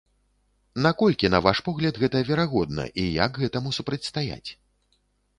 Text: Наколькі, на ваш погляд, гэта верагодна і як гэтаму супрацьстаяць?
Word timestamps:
Наколькі, 0.85 1.29
на 1.33 1.39
ваш 1.47 1.59
погляд, 1.67 1.99
гэта 2.03 2.21
верагодна 2.29 2.85
і 3.03 3.03
як 3.25 3.37
гэтаму 3.43 3.69
супрацьстаяць? 3.77 4.49